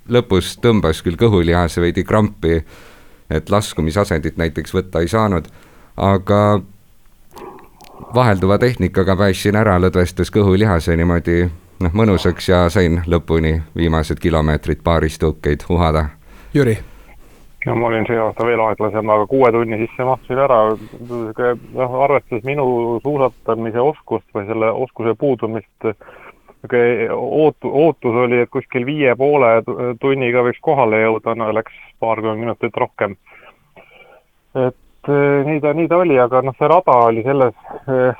[0.09, 2.63] lõpus tõmbas küll kõhulihase veidi krampi,
[3.29, 5.47] et laskumisasendit näiteks võtta ei saanud,
[5.97, 6.62] aga
[8.15, 11.43] vahelduva tehnikaga päästsin ära, lõdvestas kõhulihase niimoodi
[11.83, 16.09] noh, mõnusaks ja sain lõpuni viimased kilomeetrid paaris tõukeid uhada.
[16.53, 16.77] Jüri
[17.65, 20.59] no ma olin see aasta veel aeglasem, aga kuue tunni sisse mahtusin ära,
[21.07, 22.65] noh, arvestades minu
[23.03, 25.88] suusatamise oskust või selle oskuse puudumist,
[26.63, 29.63] niisugune ootu-, ootus oli, et kuskil viie poole
[29.99, 33.15] tunniga võiks kohale jõuda, no läks paarkümmend minutit rohkem.
[34.56, 37.56] et eh, nii ta, nii ta oli, aga noh, see rada oli selles,
[37.89, 38.15] eh,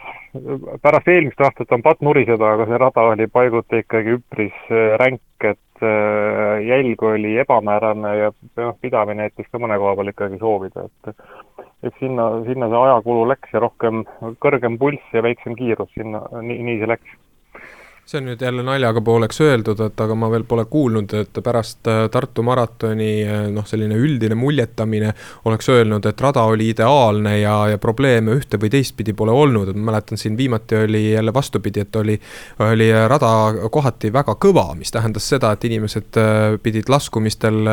[0.82, 5.22] pärast eelmist aastat on patt nuriseda, aga see rada oli paiguti ikkagi üpris eh, ränk,
[5.44, 5.60] et
[6.64, 11.16] jälg oli ebamäärane ja noh, pidamine jättis ka mõne koha peal ikkagi soovida, et
[11.84, 14.06] eks sinna, sinna see ajakulu läks ja rohkem,
[14.40, 17.18] kõrgem pulss ja väiksem kiirus, sinna, nii, nii see läks
[18.06, 21.88] see on nüüd jälle naljaga pooleks öeldud, et aga ma veel pole kuulnud, et pärast
[21.88, 25.14] äh, Tartu maratoni äh, noh, selline üldine muljetamine
[25.48, 29.80] oleks öelnud, et rada oli ideaalne ja, ja probleeme ühte või teistpidi pole olnud, et
[29.80, 32.18] ma mäletan siin viimati oli jälle vastupidi, et oli,
[32.68, 33.32] oli rada
[33.72, 37.64] kohati väga kõva, mis tähendas seda, et inimesed äh, pidid laskumistel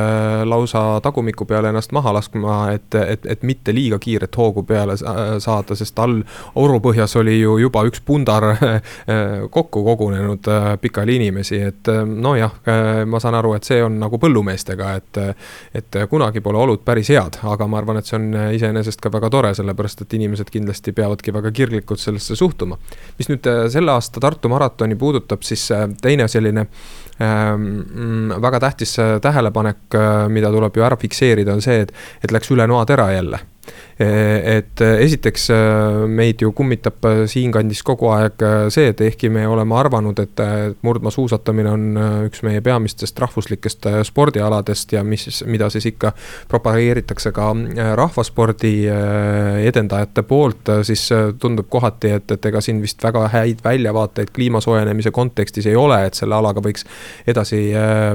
[0.47, 5.75] lausa tagumiku peale ennast maha laskma, et, et, et mitte liiga kiiret hoogu peale saada,
[5.75, 6.21] sest all
[6.55, 8.53] orupõhjas oli ju juba üks pundar
[9.59, 13.81] kokku kogunenud kogenud äh, pikali inimesi, et äh, nojah, äh, ma saan aru, et see
[13.83, 15.21] on nagu põllumeestega, et.
[15.75, 19.31] et kunagi pole olud päris head, aga ma arvan, et see on iseenesest ka väga
[19.31, 22.79] tore, sellepärast et inimesed kindlasti peavadki väga kirglikult sellesse suhtuma.
[23.19, 25.69] mis nüüd selle aasta Tartu maratoni puudutab, siis
[26.03, 26.67] teine selline
[27.21, 32.51] ähm, mm, väga tähtis tähelepanek, mida tuleb ju ära fikseerida, on see, et, et läks
[32.55, 33.41] üle noatera jälle
[34.01, 35.51] et esiteks
[36.09, 38.41] meid ju kummitab siinkandis kogu aeg
[38.73, 40.41] see, et ehkki me oleme arvanud, et
[40.87, 46.15] murdmaasuusatamine on üks meie peamistest rahvuslikest spordialadest ja mis, mida siis ikka
[46.49, 47.51] propageeritakse ka
[48.01, 48.73] rahvaspordi
[49.69, 51.05] edendajate poolt, siis
[51.43, 56.01] tundub kohati, et, et ega siin vist väga häid väljavaateid kliima soojenemise kontekstis ei ole,
[56.09, 56.89] et selle alaga võiks
[57.29, 57.67] edasi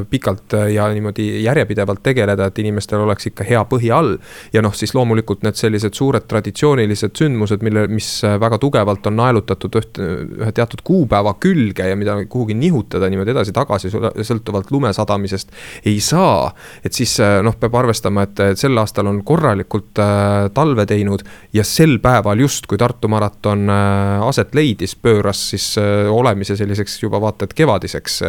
[0.10, 4.18] pikalt ja niimoodi järjepidevalt tegeleda, et inimestel oleks ikka hea põhi all.
[4.54, 9.80] ja noh, siis loomulikult need sellised suured traditsioonilised sündmused, mille, mis väga tugevalt on naelutatud
[9.82, 13.92] üht, ühe teatud kuupäeva külge ja mida kuhugi nihutada niimoodi edasi-tagasi,
[14.26, 15.52] sõltuvalt lumesadamisest
[15.86, 16.54] ei saa.
[16.86, 21.98] et siis noh, peab arvestama, et sel aastal on korralikult äh, talve teinud ja sel
[22.04, 27.46] päeval just, kui Tartu maraton äh, aset leidis, pööras siis äh, olemise selliseks juba vaata
[27.46, 28.22] et kevadiseks.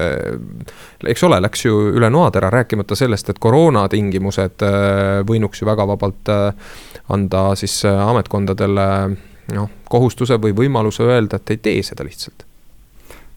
[1.06, 4.64] eks ole, läks ju üle noatera, rääkimata sellest, et koroona tingimused
[5.28, 6.32] võinuks ju väga vabalt
[7.12, 8.86] anda siis äh, ametkondadele
[9.54, 12.46] noh, kohustuse või võimaluse öelda, et ei tee seda lihtsalt.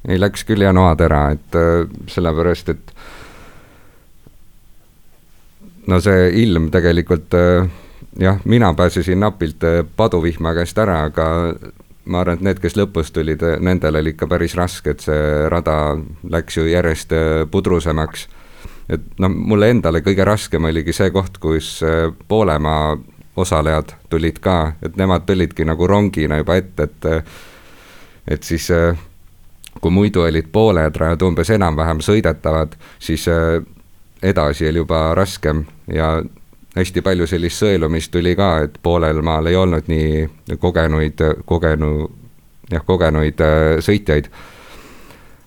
[0.07, 2.93] ei, läks küll ja noad ära, et äh, sellepärast, et
[5.88, 7.69] no see ilm tegelikult äh,
[8.19, 9.63] jah, mina pääsesin napilt
[9.95, 11.29] paduvihma käest ära, aga
[12.09, 15.95] ma arvan, et need, kes lõpus tulid, nendel oli ikka päris raske, et see rada
[16.29, 17.13] läks ju järjest
[17.51, 18.27] pudrusemaks.
[18.89, 21.83] et noh, mulle endale kõige raskem oligi see koht, kus
[22.27, 22.97] Poolemaa
[23.39, 27.06] osalejad tulid ka, et nemad tulidki nagu rongina juba ette, et
[28.30, 28.67] et siis
[29.82, 33.25] kui muidu olid pooled rajad umbes enam-vähem sõidetavad, siis
[34.23, 36.19] edasi oli juba raskem ja
[36.75, 42.10] hästi palju sellist sõelumist tuli ka, et poolel maal ei olnud nii kogenuid, kogenu,
[42.71, 43.41] jah, kogenuid
[43.86, 44.30] sõitjaid.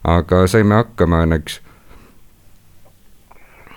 [0.05, 1.61] aga saime hakkama õnneks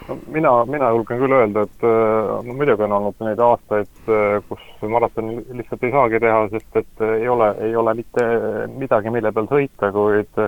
[0.07, 4.37] no mina, mina julgen küll öelda, et äh, no muidugi on olnud neid aastaid, äh,
[4.49, 8.27] kus maratoni lihtsalt ei saagi teha, sest et äh, ei ole, ei ole mitte
[8.75, 10.45] midagi, mille peal sõita, kuid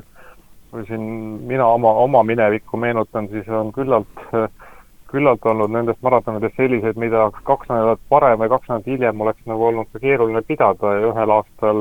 [0.68, 1.04] kui siin
[1.48, 4.26] mina oma, oma minevikku meenutan, siis on küllalt,
[5.08, 9.70] küllalt olnud nendest maratonidest selliseid, mida kaks nädalat varem või kaks nädalat hiljem oleks nagu
[9.70, 11.80] olnud ka keeruline pidada ja ühel aastal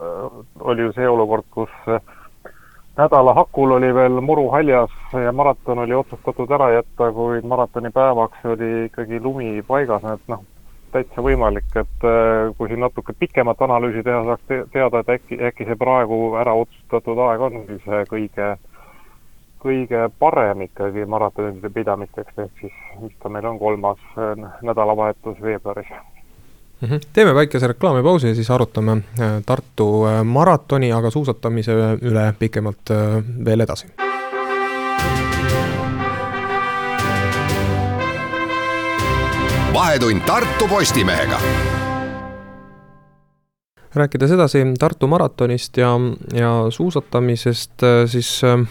[0.00, 1.74] oli ju see olukord, kus
[3.00, 4.92] nädala hakul oli veel muru haljas
[5.24, 10.42] ja maraton oli otsustatud ära jätta, kuid maratoni päevaks oli ikkagi lumi paigas, et noh,
[10.92, 15.38] täitsa võimalik, et äh, kui siin natuke pikemat analüüsi teha, saaks te teada, et äkki,
[15.50, 18.52] äkki see praegu ära otsustatud aeg ongi see kõige,
[19.64, 25.94] kõige parem ikkagi maratonide pidamiseks, ehk siis mis ta meil on, kolmas äh, nädalavahetus veebruaris
[26.80, 26.88] mm.
[26.88, 27.00] -hmm.
[27.12, 33.24] teeme väikese reklaamipausi ja siis arutame äh, Tartu äh, maratoni, aga suusatamise üle pikemalt äh,
[33.44, 33.86] veel edasi.
[39.74, 41.40] vahetund Tartu Postimehega
[43.94, 45.94] rääkides edasi Tartu maratonist ja,
[46.32, 47.72] ja suusatamisest,
[48.06, 48.66] siis äh,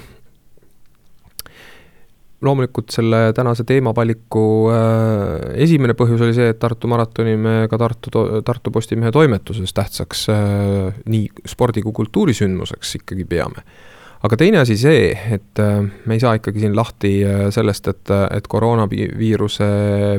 [2.42, 8.26] loomulikult selle tänase teemavaliku äh, esimene põhjus oli see, et Tartu maratoni me ka Tartu,
[8.46, 13.66] Tartu Postimehe toimetuses tähtsaks äh, nii spordi kui kultuurisündmuseks ikkagi peame
[14.20, 18.12] aga teine asi see, et äh, me ei saa ikkagi siin lahti äh, sellest, et,
[18.36, 19.70] et koroonaviiruse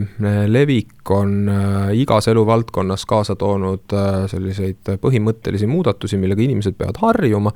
[0.00, 1.50] äh, levik on
[1.96, 3.90] igas eluvaldkonnas kaasa toonud
[4.30, 7.50] selliseid põhimõttelisi muudatusi, millega inimesed peavad harjuma.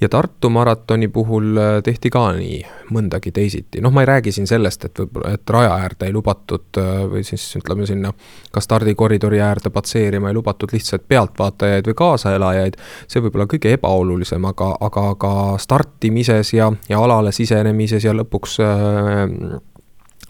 [0.00, 2.56] ja Tartu maratoni puhul tehti ka nii
[2.90, 6.80] mõndagi teisiti, noh, ma ei räägi siin sellest, et võib-olla, et raja äärde ei lubatud
[7.12, 8.10] või siis ütleme sinna
[8.50, 12.80] ka stardikoridori äärde patseerima ei lubatud lihtsalt pealtvaatajaid või kaasaelajaid.
[13.06, 15.32] see võib olla kõige ebaolulisem, aga, aga ka
[15.62, 19.60] start startimises ja, ja alale sisenemises ja lõpuks äh,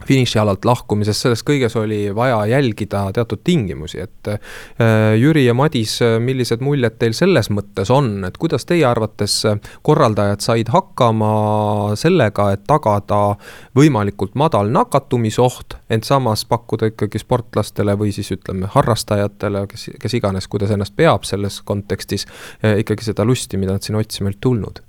[0.07, 6.61] finišialalt lahkumises, selles kõiges oli vaja jälgida teatud tingimusi, et äh, Jüri ja Madis, millised
[6.61, 9.39] muljed teil selles mõttes on, et kuidas teie arvates
[9.81, 13.35] korraldajad said hakkama sellega, et tagada
[13.75, 20.47] võimalikult madal nakatumisoht, ent samas pakkuda ikkagi sportlastele või siis ütleme, harrastajatele, kes, kes iganes,
[20.47, 22.29] kuidas ennast peab selles kontekstis,
[22.61, 24.86] äh, ikkagi seda lusti, mida nad siin otsima olid tulnud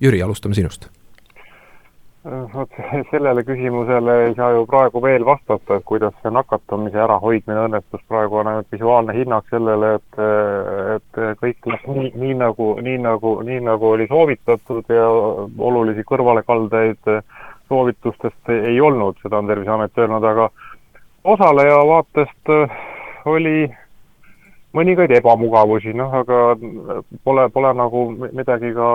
[0.00, 0.88] Jüri, alustame sinust.
[2.54, 2.70] vot
[3.10, 8.38] sellele küsimusele ei saa ju praegu veel vastata, et kuidas see nakatumise ärahoidmine õnnestus, praegu
[8.38, 10.20] on ainult visuaalne hinnang sellele, et,
[10.96, 15.08] et kõik läks nii, nii nagu, nii nagu, nii nagu oli soovitatud ja
[15.70, 17.10] olulisi kõrvalekaldeid
[17.72, 20.50] soovitustest ei olnud, seda on Terviseamet öelnud, aga
[21.24, 22.54] osaleja vaatest
[23.24, 23.70] oli
[24.76, 26.40] mõningaid ebamugavusi, noh aga
[27.24, 28.88] pole, pole nagu midagi ka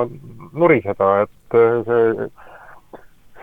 [0.57, 2.29] nuriseda, et see,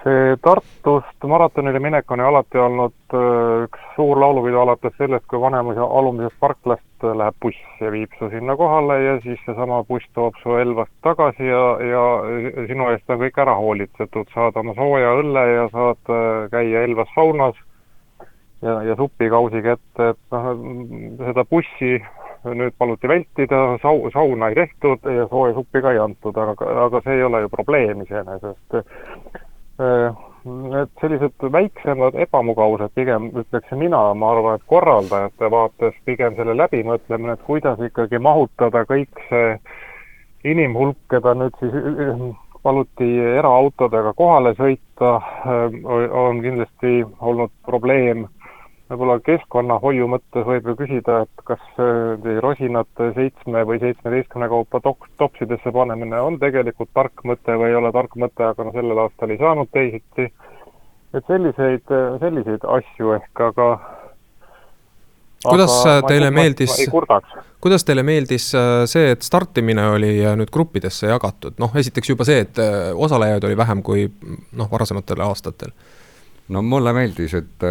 [0.03, 5.41] see Tartust maratonile minek on ju alati olnud äh, üks suur laulupidu alates sellest, kui
[5.41, 10.37] Vanemuise alumisest parklast läheb buss ja viib su sinna kohale ja siis seesama buss toob
[10.43, 12.03] su Elvast tagasi ja, ja
[12.69, 17.15] sinu eest on kõik ära hoolitsetud, saad oma sooja õlle ja saad äh, käia Elvas
[17.15, 17.63] saunas
[18.65, 20.53] ja, ja supikausi kätte, et noh,
[21.31, 21.97] seda bussi
[22.45, 27.01] nüüd paluti vältida, sau-, sauna ei tehtud ja sooja suppi ka ei antud, aga, aga
[27.05, 28.79] see ei ole ju probleem iseenesest.
[30.45, 37.39] Need sellised väiksemad ebamugavused pigem, ütleksin mina, ma arvan, et korraldajate vaates pigem selle läbimõtlemine,
[37.39, 39.55] et kuidas ikkagi mahutada kõik see
[40.53, 41.73] inimhulk, keda nüüd siis
[42.65, 45.17] paluti eraautodega kohale sõita,
[46.25, 48.27] on kindlasti olnud probleem
[48.95, 51.63] võib-olla keskkonnahoiu mõttes võib ju küsida, et kas
[52.45, 57.93] rosinate seitsme või seitsmeteistkümne kaupa tok-, topsidesse panemine on tegelikult tark mõte või ei ole
[57.93, 60.31] tark mõte, aga no sellel aastal ei saanud teisiti.
[61.15, 63.69] et selliseid, selliseid asju ehk, aga
[65.45, 66.75] kuidas aga teile ma, meeldis,
[67.63, 72.27] kuidas teile meeldis äh, see, et startimine oli äh, nüüd gruppidesse jagatud, noh esiteks juba
[72.29, 74.07] see, et äh, osalejaid oli vähem kui
[74.57, 75.75] noh, varasematel aastatel?
[76.53, 77.65] no mulle meeldis, et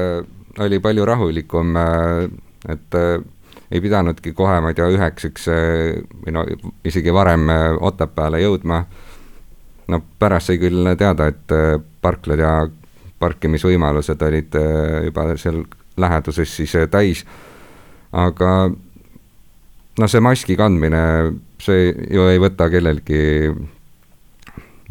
[0.59, 2.29] oli palju rahulikum, äh,
[2.69, 3.23] et äh,
[3.71, 6.45] ei pidanudki kohe, ma ei tea, üheksaks äh, või no
[6.85, 8.83] isegi varem Otepääle jõudma.
[9.87, 11.51] no pärast sai küll teada, et
[12.01, 12.51] parklad ja
[13.19, 14.55] parkimisvõimalused olid
[15.05, 15.63] juba seal
[15.97, 17.25] läheduses siis täis,
[18.11, 23.51] aga noh, see maski kandmine, see ju ei võta kellelgi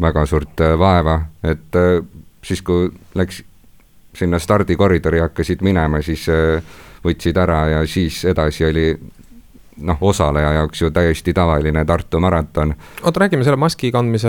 [0.01, 1.81] väga suurt vaeva, et
[2.45, 3.43] siis, kui läks
[4.17, 6.63] sinna stardikoridori hakkasid minema, siis äh,
[7.05, 8.87] võtsid ära ja siis edasi oli
[9.81, 12.75] noh, osaleja jaoks ju täiesti tavaline Tartu maraton.
[13.03, 14.29] oota, räägime selle maski kandmise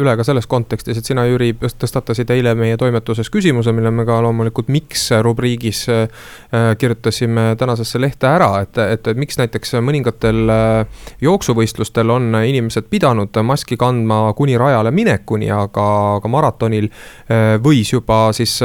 [0.00, 4.20] üle ka selles kontekstis, et sina, Jüri, tõstatasid eile meie toimetuses küsimuse, mille me ka
[4.24, 6.08] loomulikult miks rubriigis äh,
[6.78, 13.36] kirjutasime tänasesse lehte ära, et, et, et miks näiteks mõningatel äh, jooksuvõistlustel on inimesed pidanud
[13.44, 18.58] maski kandma kuni rajale minekuni, aga, aga maratonil äh, võis juba siis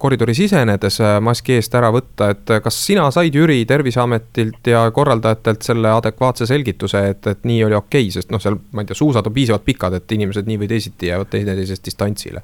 [0.00, 5.92] koridori sisenedes maski eest ära võtta, et kas sina said, Jüri, Terviseametilt ja korraldajatelt selle
[5.92, 9.28] adekvaatse selgituse, et, et nii oli okei okay,, sest noh, seal ma ei tea, suusad
[9.28, 12.42] on piisavalt pikad, et inimesed nii või teisiti jäävad teineteisest distantsile.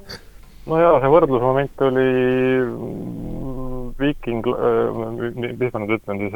[0.71, 2.09] no jaa, see võrdlusmoment oli
[3.95, 6.33] Viiking, mis ma nüüd ütlen siis,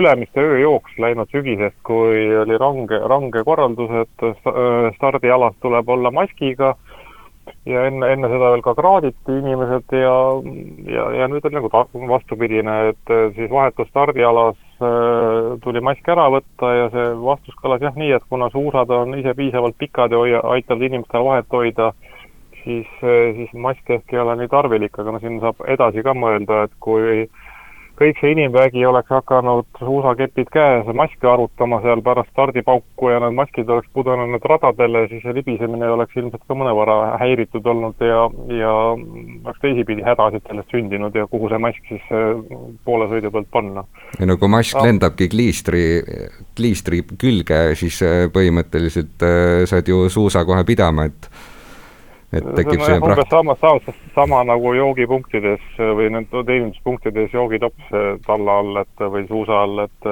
[0.00, 4.28] Ülemiste ööjooks läinud sügisest, kui oli range, range korraldus, et
[4.96, 6.72] stardialas tuleb olla maskiga
[7.68, 10.16] ja enne, enne seda veel ka kraaditi inimesed ja,
[10.92, 11.70] ja, ja nüüd on nagu
[12.08, 14.67] vastupidine, et äh, siis vahetus stardialas äh,
[15.64, 19.34] tuli mask ära võtta ja see vastus kõlas jah nii, et kuna suusad on ise
[19.34, 21.92] piisavalt pikad ja hoia, aitavad inimestel vahet hoida,
[22.62, 26.14] siis äh,, siis mask ehk ei ole nii tarvilik, aga no siin saab edasi ka
[26.14, 27.26] mõelda, et kui
[27.98, 33.70] kõik see inimvägi oleks hakanud suusakepid käes maske arutama seal pärast stardipauku ja need maskid
[33.74, 38.20] oleks pudenenud radadele, siis see libisemine oleks ilmselt ka mõnevõrra häiritud olnud ja,
[38.54, 42.30] ja oleks teisipidi hädasid sellest sündinud ja kuhu see mask siis äh,
[42.86, 43.84] poole sõidu pealt panna.
[44.20, 44.86] ei no kui mask no.
[44.86, 45.84] lendabki kliistri,
[46.56, 51.30] kliistri külge, siis äh, põhimõtteliselt äh, saad ju suusa kohe pidama, et
[52.32, 57.92] et tekib see umbes sama, sama, sama nagu joogipunktides või nende teeninduspunktides joogitops
[58.26, 60.08] talla all, et või suusa all, et,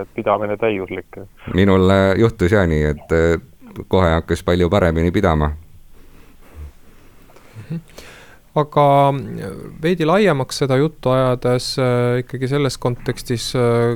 [0.00, 1.20] et pidamine täiuslik.
[1.54, 5.52] minul juhtus ja nii, et kohe hakkas palju paremini pidama.
[8.60, 8.84] aga
[9.82, 11.74] veidi laiemaks seda juttu ajades
[12.24, 13.52] ikkagi selles kontekstis,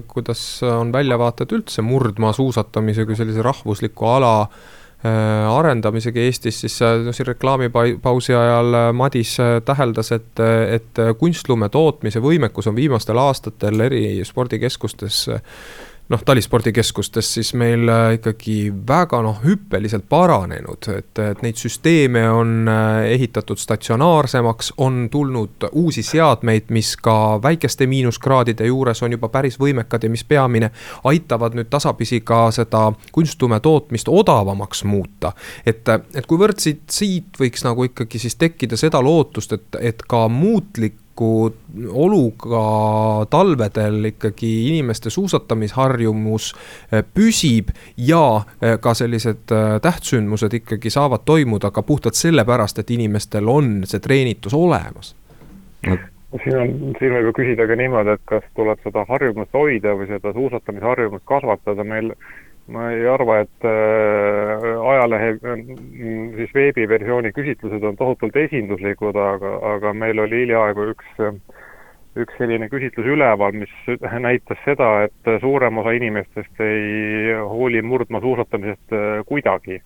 [0.07, 7.27] kuidas on väljavaated üldse murdmaasuusatamise kui sellise rahvusliku ala Äh, arendamisega Eestis, siis no siin
[7.27, 10.41] reklaamipausi ajal äh, Madis äh, täheldas, et,
[10.71, 15.27] et kunstlume tootmise võimekus on viimastel aastatel eri spordikeskustes
[16.09, 22.69] noh, talispordikeskustes siis meil äh, ikkagi väga noh, hüppeliselt paranenud, et, et neid süsteeme on
[22.69, 29.57] äh, ehitatud statsionaarsemaks, on tulnud uusi seadmeid, mis ka väikeste miinuskraadide juures on juba päris
[29.61, 30.71] võimekad ja mis peamine,
[31.05, 35.33] aitavad nüüd tasapisi ka seda kunstlume tootmist odavamaks muuta.
[35.67, 40.27] et, et kuivõrd siit, siit võiks nagu ikkagi siis tekkida seda lootust, et, et ka
[40.29, 41.53] muutlik võimaliku
[41.93, 46.55] oluga talvedel ikkagi inimeste suusatamisharjumus
[46.93, 52.91] eh, püsib ja eh, ka sellised eh, tähtsündmused ikkagi saavad toimuda ka puhtalt sellepärast, et
[52.91, 55.15] inimestel on see treenitus olemas.
[55.85, 60.09] Siin on, siin võib ju küsida ka niimoodi, et kas tuleb seda harjumust hoida või
[60.09, 62.11] seda suusatamisharjumust kasvatada, meil
[62.73, 65.65] ma ei arva, et äh, ajalehe äh,
[66.39, 71.11] siis veebiversiooni küsitlused on tohutult esinduslikud, aga, aga meil oli hiljaaegu üks,
[72.25, 73.75] üks selline küsitlus üleval, mis
[74.25, 79.83] näitas seda, et suurem osa inimestest ei hooli murdmaasuusatamisest äh, kuidagi.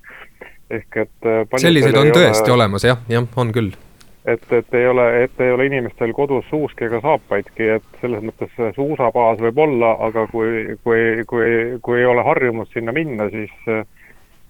[0.70, 2.58] ehk et selliseid on tõesti ole...
[2.60, 3.72] olemas jah, jah, on küll
[4.24, 8.50] et, et ei ole, et ei ole inimestel kodus suuski ega saapaidki, et selles mõttes
[8.76, 13.54] suusabaas võib olla, aga kui, kui, kui, kui ei ole harjumust sinna minna, siis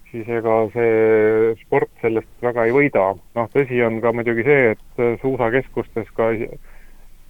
[0.09, 3.13] siis ega see sport sellest väga ei võida.
[3.37, 6.31] noh, tõsi on ka muidugi see, et suusakeskustes ka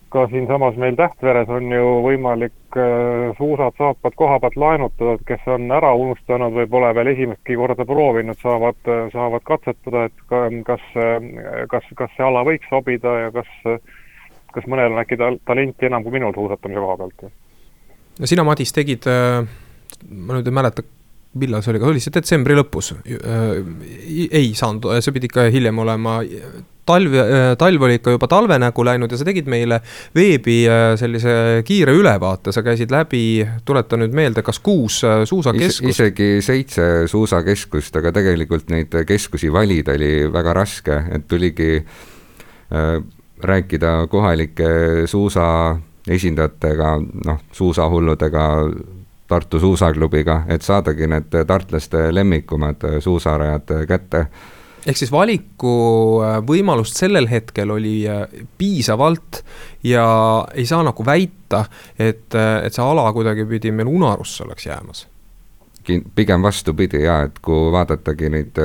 [0.08, 5.46] ka siinsamas meil Tähtveres on ju võimalik äh, suusad, saapad koha pealt laenutada, et kes
[5.52, 8.80] on ära unustanud või pole veel esimestki korda proovinud, saavad,
[9.12, 10.84] saavad katsetada, et ka, kas,
[11.72, 13.50] kas, kas see ala võiks sobida ja kas,
[14.54, 17.26] kas mõnel on äkki tal-, talenti enam kui minul suusatamise koha pealt.
[18.18, 19.42] no sina, Madis, tegid, äh,
[20.08, 20.86] ma nüüd ei mäleta,
[21.38, 22.94] millal see oli, kas oli see detsembri lõpus?
[23.04, 23.62] Äh,
[24.40, 26.20] ei saanud, see pidi ikka hiljem olema
[26.88, 29.80] talv, äh, talv oli ikka juba talve nägu läinud ja sa tegid meile
[30.16, 33.22] veebi äh, sellise kiire ülevaate, sa käisid läbi,
[33.68, 35.96] tuleta nüüd meelde, kas kuus äh, suusakeskust Is?
[35.96, 42.94] isegi seitse suusakeskust, aga tegelikult neid keskusi valida oli väga raske, et tuligi äh,
[43.38, 44.68] rääkida kohalike
[45.06, 45.78] suusa
[46.08, 46.94] esindajatega,
[47.26, 48.46] noh, suusahulludega,
[49.28, 54.22] Tartu suusaklubiga, et saadagi need tartlaste lemmikumad suusarajad kätte
[54.86, 58.24] ehk siis valikuvõimalust äh, sellel hetkel oli äh,
[58.58, 59.42] piisavalt
[59.86, 60.06] ja
[60.54, 61.64] ei saa nagu väita,
[61.98, 65.06] et, äh, et see ala kuidagipidi meil unarusse oleks jäämas.
[66.14, 68.58] pigem vastupidi ja, et kui vaadatagi neid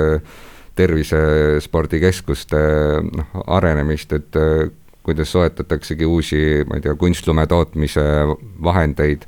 [0.76, 2.58] tervisespordikeskuste
[3.06, 4.36] noh, arenemist, et
[5.04, 8.04] kuidas soetataksegi uusi, ma ei tea, kunstlume tootmise
[8.64, 9.24] vahendeid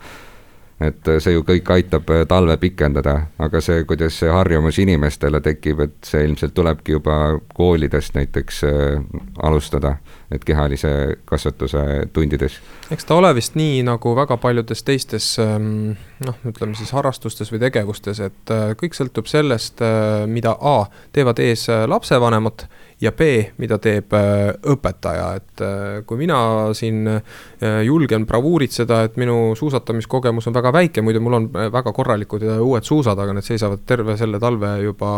[0.83, 5.79] et see ju kõik aitab äh, talve pikendada, aga see, kuidas see harjumus inimestele tekib,
[5.85, 7.19] et see ilmselt tulebki juba
[7.55, 9.05] koolidest näiteks äh,
[9.43, 9.95] alustada,
[10.31, 10.91] et kehalise
[11.25, 12.59] kasvatuse tundides.
[12.91, 15.95] eks ta ole vist nii, nagu väga paljudes teistes ähm,
[16.25, 19.79] noh, ütleme siis harrastustes või tegevustes, et äh, kõik sõltub sellest,
[20.27, 20.77] mida A,
[21.15, 22.67] teevad ees lapsevanemad
[23.01, 23.21] ja B,
[23.59, 26.37] mida teeb äh, õpetaja, et äh, kui mina
[26.77, 32.45] siin äh, julgen bravuuritseda, et minu suusatamiskogemus on väga väike, muidu mul on väga korralikud
[32.55, 35.11] uued suusad, aga need seisavad terve selle talve juba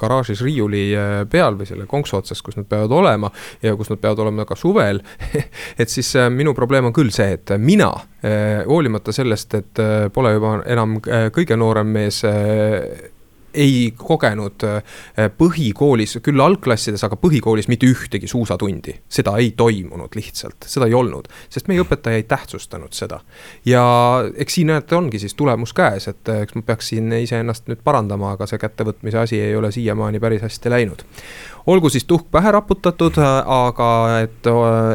[0.00, 0.88] garaažis riiuli
[1.30, 3.30] peal või selle konksu otsas, kus nad peavad olema
[3.62, 5.02] ja kus nad peavad olema ka suvel
[5.80, 7.92] et siis minu probleem on küll see, et mina,
[8.66, 9.82] hoolimata sellest, et
[10.14, 10.98] pole juba enam
[11.34, 12.22] kõige noorem mees
[13.54, 14.64] ei kogenud
[15.38, 18.94] põhikoolis, küll algklassides, aga põhikoolis mitte ühtegi suusatundi.
[19.08, 23.20] seda ei toimunud lihtsalt, seda ei olnud, sest meie õpetaja ei tähtsustanud seda.
[23.64, 23.84] ja
[24.36, 28.34] eks siin näete, ongi siis tulemus käes, et eks ma peaks siin iseennast nüüd parandama,
[28.36, 31.04] aga see kättevõtmise asi ei ole siiamaani päris hästi läinud
[31.66, 33.90] olgu siis tuhk pähe raputatud, aga
[34.22, 34.48] et,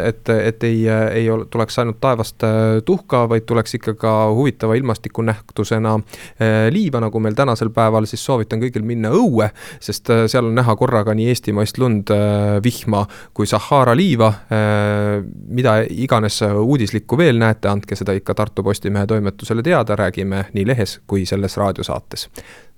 [0.04, 4.76] et, et ei, ei ole, tuleks ainult taevast äh, tuhka, vaid tuleks ikka ka huvitava
[4.80, 9.50] ilmastikunähtusena äh, liiva, nagu meil tänasel päeval, siis soovitan kõigil minna õue,
[9.84, 12.12] sest äh, seal on näha korraga nii eestimaist lund,
[12.64, 14.32] vihma kui Sahara liiva.
[15.48, 21.00] mida iganes uudislikku veel näete, andke seda ikka Tartu Postimehe toimetusele teada, räägime nii lehes
[21.08, 22.30] kui selles raadiosaates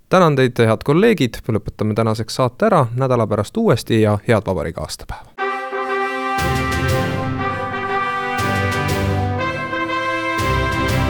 [0.10, 5.38] tänan teid, head kolleegid, lõpetame tänaseks saate ära, nädala pärast uuesti ja head vabariigi aastapäeva!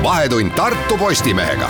[0.03, 1.69] vahetund Tartu Postimehega